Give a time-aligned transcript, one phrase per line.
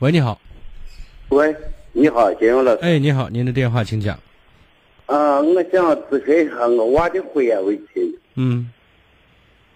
[0.00, 0.38] 喂，你好。
[1.30, 1.56] 喂，
[1.92, 2.80] 你好，金勇老师。
[2.82, 4.14] 哎，你好，您的电话请讲。
[5.06, 8.18] 啊，我想咨询一下我娃的婚姻问题。
[8.34, 8.70] 嗯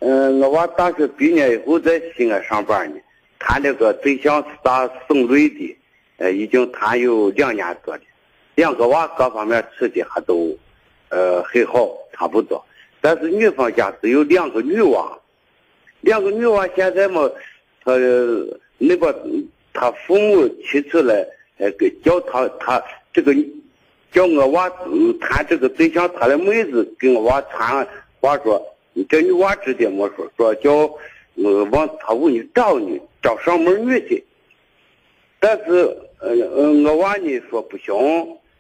[0.01, 3.01] 嗯，我娃大学毕业以后在西安上班呢，
[3.39, 5.79] 谈了个对象是打省内的，
[6.19, 8.03] 呃，已经谈有两年多了，
[8.57, 10.55] 两个娃各方面处的还都，
[11.09, 12.63] 呃，很好，差不多。
[13.01, 15.19] 但是女方家只有两个女娃，
[16.03, 17.27] 两个女娃现在嘛，
[17.83, 17.93] 他
[18.77, 19.19] 那个
[19.73, 21.27] 他父母提出来，
[21.59, 22.83] 呃，给叫他他
[23.13, 23.35] 这个
[24.13, 24.71] 叫我娃
[25.21, 27.87] 谈这个对象，他的妹子给我娃传
[28.21, 28.65] 话说。
[28.93, 30.73] 你这女娃直接没说，说叫
[31.37, 34.25] 我往他屋里找你，找上门女的。
[35.39, 37.95] 但是呃呃我娃呢说不行，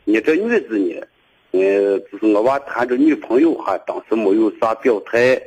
[0.04, 1.02] 你这女子呢，
[1.50, 5.42] 呃就是我娃谈着女朋友哈，当时没有啥表态。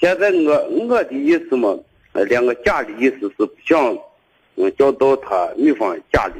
[0.00, 1.78] 现在我我的意思嘛，
[2.12, 3.98] 呃两个家的意思是不想
[4.56, 6.34] 嗯叫到他女方家里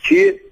[0.00, 0.42] 去。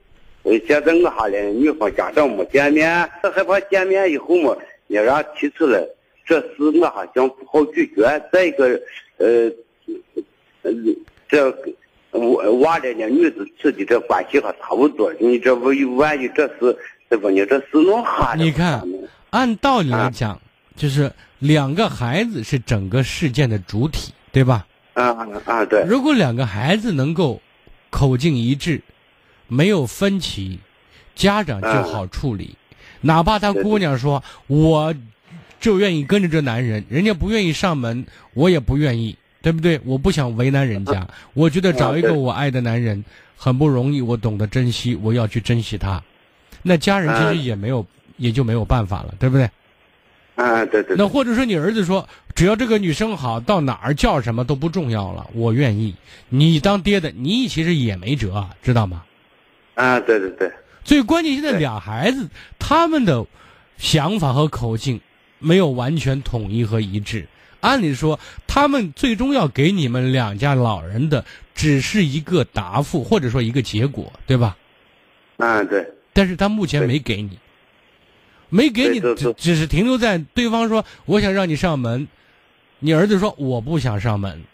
[0.42, 2.88] 呃现在我还连女方家长没见面，
[3.20, 5.84] 他害怕见面以后嘛，你让提出来。
[6.24, 8.02] 这事我好像不好拒绝。
[8.32, 8.80] 再一个，
[9.18, 9.50] 呃，
[11.28, 11.50] 这
[12.10, 15.12] 娃娃的那女子处的这关系还差不多。
[15.20, 16.76] 你这万一万一这事，
[17.08, 18.82] 这不你这事弄哈你看，
[19.30, 20.40] 按道理来讲，
[20.76, 24.66] 就是两个孩子是整个事件的主体，对吧？
[24.96, 25.84] 啊啊对。
[25.84, 27.40] 如果两个孩子能够
[27.90, 28.82] 口径一致，
[29.46, 30.58] 没有分歧，
[31.14, 32.56] 家长就好处理。
[33.02, 34.94] 哪怕他姑娘说我。
[35.58, 39.80] 就愿意跟着这男人，人家不愿意上门，我也不愿意，对不对？
[39.84, 43.02] 我不想为难人家， 我觉得找一个我爱的男人
[43.34, 46.00] 很不容易，我懂得珍惜，我要去珍惜他。
[46.62, 47.84] 那家人其实也没有，
[48.18, 49.50] 也就没有办法了，对不对？
[50.36, 50.96] 啊，对对。
[50.96, 55.94] 那或者说你儿子说，只要这个女生好，到哪儿叫什么都不重要了，我愿意。
[56.28, 59.02] 你当爹的，你其实也没辙，知道吗？
[59.74, 60.52] 啊，对对对。
[60.84, 63.26] 最关键现在俩孩子他们的
[63.76, 65.00] 想法和口径。
[65.38, 67.28] 没有完全统一和一致。
[67.60, 71.22] 按理说，他们最终要给你们两家老人的
[71.54, 74.56] 只是一个答复，或者说一个结果，对吧？
[75.36, 75.86] 啊，对。
[76.14, 77.38] 但是他目前没给你，
[78.48, 82.08] 没给你，只只是停留在对方说我想让你上门，
[82.78, 84.44] 你儿子说我不想上门。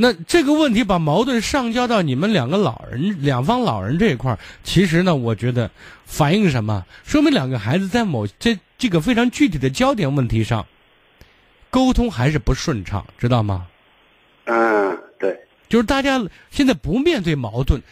[0.00, 5.68] 那这个问题把矛盾上交到你们两个老人两方老人这一块儿，其实呢，我觉得
[6.04, 6.86] 反映什么？
[7.02, 10.64] 说明两个孩子在某这这个非常具体的焦点问题上，
[11.68, 13.66] 沟通还是不顺畅，知道吗？
[14.44, 15.36] 嗯，对，
[15.68, 17.82] 就是大家现在不面对矛盾，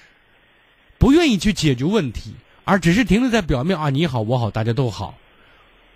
[0.98, 2.36] 不愿意去解决问题，
[2.66, 5.14] 而只是停留在表面啊，你好我好大家都好，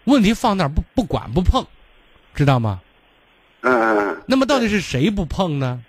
[0.05, 1.67] 问题放那儿不不管不碰，
[2.33, 2.81] 知道吗？
[3.63, 4.23] 嗯嗯。
[4.27, 5.83] 那么到底是谁不碰呢？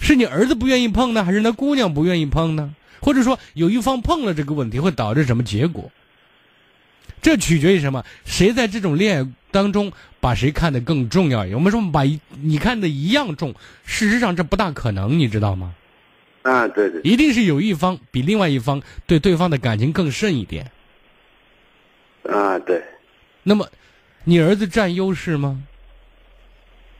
[0.00, 2.74] 是你儿子不愿意碰呢，还是那姑娘不愿意碰呢？
[3.00, 5.90] 或者说有一方碰了这个问题会导致什么结果？
[7.22, 8.04] 这取决于什么？
[8.24, 11.44] 谁在这种恋爱当中把谁看得更重要？
[11.54, 12.02] 我们说把
[12.42, 15.72] 你看的一样重，事实上这不大可能，你知道吗？
[16.44, 20.70] 啊，对对，一定是有一方比另外一方对对方的感情更甚一点。
[22.22, 22.82] 啊，对。
[23.42, 23.68] 那么，
[24.24, 25.62] 你儿子占优势吗？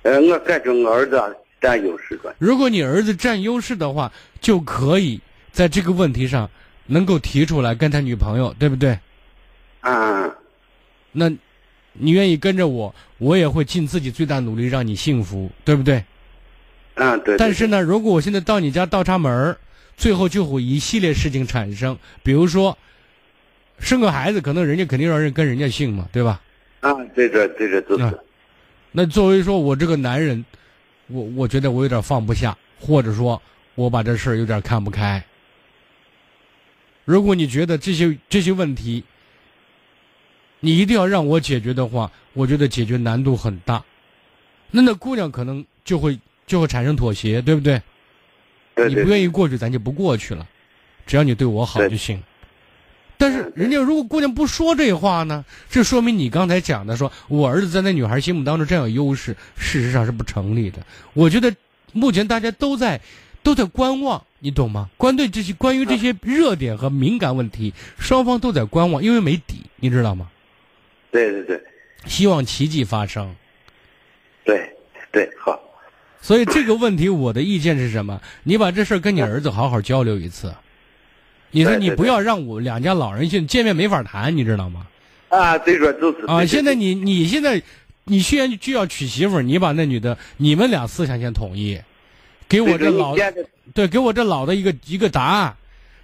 [0.03, 1.19] 呃，我感觉我儿子。
[1.61, 2.35] 占优势的。
[2.39, 5.19] 如果你儿子占优势的话，就可以
[5.51, 6.51] 在这个问题上
[6.85, 8.99] 能够提出来跟他女朋友，对不对？
[9.81, 10.31] 啊。
[11.13, 11.31] 那，
[11.95, 16.05] 你愿意跟着我，我也会尽自己最大努力让你幸福，对不对？
[16.95, 17.37] 啊，对。
[17.37, 19.57] 但是呢，如果我现在到你家倒插门
[19.97, 22.77] 最后就会一系列事情产生，比如说，
[23.79, 26.41] 生个孩子，可能人家肯定让人跟人家姓嘛，对吧？
[26.81, 28.19] 啊，对的对这都是。
[28.93, 30.45] 那作为说我这个男人。
[31.09, 33.41] 我我觉得我有点放不下，或者说
[33.75, 35.23] 我把这事儿有点看不开。
[37.05, 39.05] 如果你觉得这些这些问题，
[40.61, 43.85] 你一定要让我解决的话，我觉得解决难度很大。
[44.71, 47.81] 那那姑娘可能就会就会产生妥协，对不对？
[48.75, 50.47] 对你不愿意过去，咱就不过去了，
[51.07, 52.23] 只要你对我好就行。
[53.17, 60.85] 但是人家如果姑娘不说这话呢，这说明你刚才讲的说我儿子在那女孩心目当中占有优势，事实上是不成立的。
[61.13, 61.55] 我觉得
[61.93, 63.01] 目前大家都在
[63.45, 64.91] 都在观望，你懂吗？
[64.97, 70.29] 关对这些关于这些热点和敏感问题，双方都在观望，因为没底，你知道吗？
[71.13, 71.63] 对对对，
[72.07, 73.33] 希望奇迹发生。
[74.45, 74.77] 对
[75.13, 75.61] 对，好。
[76.25, 78.19] 所以这个问题，我的意见是什么？
[78.45, 80.55] 你把这事儿跟你儿子好好交流一次。
[81.51, 84.87] 你说你不要让我两家老人现见面没法谈，你知道吗？
[85.29, 86.47] 啊，对说就是啊。
[86.47, 87.63] 现在你你现在
[88.05, 91.79] 你虽然就要娶媳妇儿，你把那女的你们俩思想先统一，
[92.49, 93.15] 给我这老
[93.75, 95.55] 对，给我这老的一个一个答案。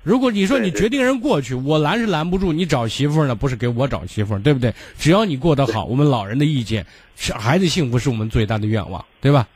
[0.02, 4.74] 如果你说你决定人过去，我拦是拦不住，你找媳妇儿呢，不是给我找媳妇儿，对不对？
[4.98, 6.84] 只要你过得好，我们老人的意见
[7.16, 9.48] 是孩子幸福是我们最大的愿望，对吧？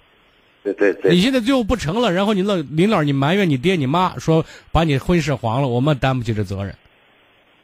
[0.73, 6.75] 对对你，现在最后不成了，然后你老林老你埋怨你爹你妈，说把你婚事黄了，我们担不起这责任，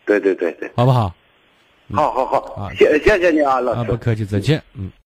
[0.04, 1.14] 对对对对，好不好？
[1.92, 3.96] 好好好啊，谢谢谢你啊，老啊，师不。
[3.96, 4.92] 客气，再见，嗯。